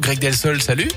[0.00, 0.92] Greg Delsol, salut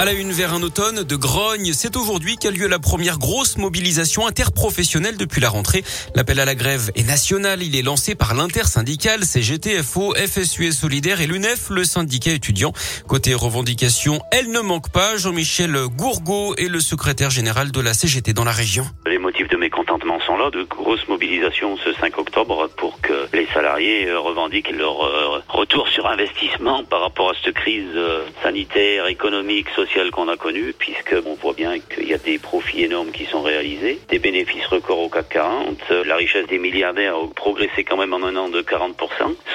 [0.00, 3.58] à la une vers un automne de grogne, c'est aujourd'hui qu'a lieu la première grosse
[3.58, 5.84] mobilisation interprofessionnelle depuis la rentrée.
[6.14, 7.62] L'appel à la grève est national.
[7.62, 12.72] Il est lancé par l'intersyndical CGTFO, FSUE Solidaire et l'UNEF, le syndicat étudiant.
[13.08, 15.18] Côté revendication, elle ne manque pas.
[15.18, 18.86] Jean-Michel Gourgaud est le secrétaire général de la CGT dans la région.
[19.04, 23.46] Les motifs de mécontentement sont là, de grosses mobilisations ce 5 octobre pour que les
[23.52, 29.06] salariés euh, revendiquent leur euh, retour sur investissement par rapport à cette crise euh, sanitaire,
[29.06, 33.10] économique, sociale qu'on a connu, puisque on voit bien qu'il y a des profits énormes
[33.10, 37.84] qui sont réalisés, des bénéfices records au CAC 40, la richesse des milliardaires a progressé
[37.84, 38.94] quand même en un an de 40%,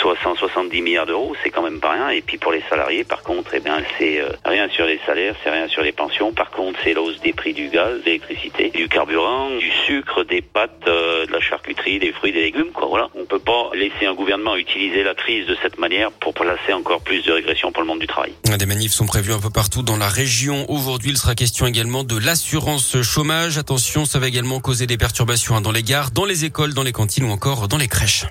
[0.02, 2.10] soit 170 milliards d'euros, c'est quand même pas rien.
[2.10, 5.36] Et puis pour les salariés, par contre, eh bien, c'est euh, rien sur les salaires,
[5.44, 6.34] c'est rien sur les pensions.
[6.34, 9.50] Par contre, c'est la des prix du gaz, de l'électricité, du carburant,
[10.28, 12.72] des pâtes, euh, de la charcuterie, des fruits, des légumes.
[13.14, 17.02] On peut pas laisser un gouvernement utiliser la crise de cette manière pour placer encore
[17.02, 18.34] plus de régression pour le monde du travail.
[18.58, 20.66] Des manifs sont prévus un peu partout dans la région.
[20.70, 23.58] Aujourd'hui, il sera question également de l'assurance chômage.
[23.58, 26.92] Attention, ça va également causer des perturbations dans les gares, dans les écoles, dans les
[26.92, 28.26] cantines ou encore dans les crèches.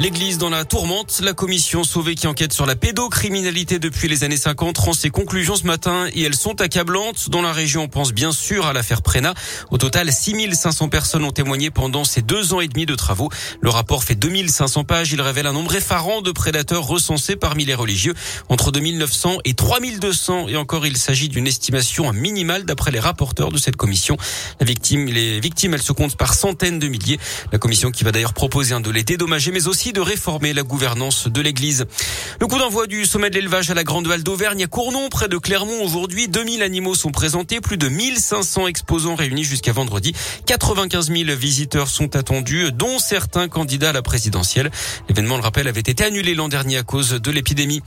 [0.00, 4.36] L'église dans la tourmente, la commission sauvée qui enquête sur la pédocriminalité depuis les années
[4.36, 7.30] 50 rend ses conclusions ce matin et elles sont accablantes.
[7.30, 9.34] Dans la région, on pense bien sûr à l'affaire Prena.
[9.72, 13.28] Au total, 6500 personnes ont témoigné pendant ces deux ans et demi de travaux.
[13.60, 15.10] Le rapport fait 2500 pages.
[15.10, 18.14] Il révèle un nombre effarant de prédateurs recensés parmi les religieux
[18.48, 20.46] entre 2900 et 3200.
[20.46, 24.16] Et encore, il s'agit d'une estimation minimale d'après les rapporteurs de cette commission.
[24.60, 27.18] La victime, les victimes, elles se comptent par centaines de milliers.
[27.50, 30.62] La commission qui va d'ailleurs proposer un de les dédommager, mais aussi de réformer la
[30.62, 31.86] gouvernance de l'Église.
[32.40, 35.28] Le coup d'envoi du sommet de l'élevage à la Grande Val d'Auvergne à Cournon, près
[35.28, 36.28] de Clermont aujourd'hui.
[36.28, 40.12] 2000 animaux sont présentés, plus de 1500 exposants réunis jusqu'à vendredi.
[40.46, 44.70] 95 000 visiteurs sont attendus, dont certains candidats à la présidentielle.
[45.08, 47.82] L'événement, le rappel, avait été annulé l'an dernier à cause de l'épidémie.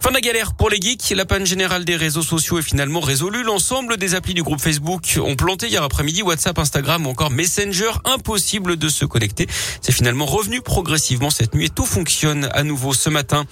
[0.00, 1.10] Fin de la galère pour les geeks.
[1.16, 3.42] La panne générale des réseaux sociaux est finalement résolue.
[3.42, 7.90] L'ensemble des applis du groupe Facebook ont planté hier après-midi WhatsApp, Instagram ou encore Messenger.
[8.04, 9.46] Impossible de se connecter.
[9.80, 13.44] C'est finalement revenu progressivement cette tout fonctionne à nouveau ce matin.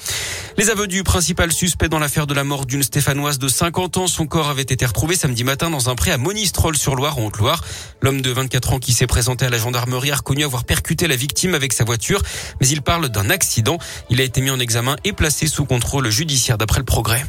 [0.56, 4.06] Les aveux du principal suspect dans l'affaire de la mort d'une Stéphanoise de 50 ans,
[4.06, 7.65] son corps avait été retrouvé samedi matin dans un pré à Monistrol-sur-Loire, en Haute-Loire.
[8.00, 11.16] L'homme de 24 ans qui s'est présenté à la gendarmerie a reconnu avoir percuté la
[11.16, 12.22] victime avec sa voiture,
[12.60, 13.78] mais il parle d'un accident.
[14.10, 17.25] Il a été mis en examen et placé sous contrôle judiciaire d'après le progrès.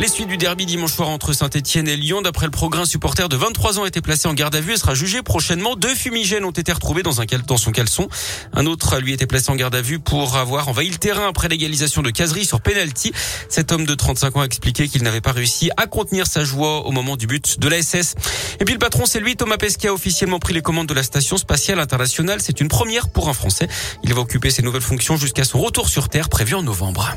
[0.00, 3.36] Les suites du derby dimanche soir entre Saint-Etienne et Lyon, d'après le programme, supporter de
[3.36, 5.76] 23 ans a été placé en garde à vue et sera jugé prochainement.
[5.76, 8.08] Deux fumigènes ont été retrouvés dans, un, dans son caleçon.
[8.52, 11.28] Un autre a lui été placé en garde à vue pour avoir envahi le terrain
[11.28, 13.12] après l'égalisation de Casery sur penalty.
[13.48, 16.84] Cet homme de 35 ans a expliqué qu'il n'avait pas réussi à contenir sa joie
[16.86, 18.16] au moment du but de la SS.
[18.58, 21.04] Et puis le patron, c'est lui, Thomas Pesquet, a officiellement pris les commandes de la
[21.04, 22.40] station spatiale internationale.
[22.40, 23.68] C'est une première pour un Français.
[24.02, 27.14] Il va occuper ses nouvelles fonctions jusqu'à son retour sur Terre prévu en novembre.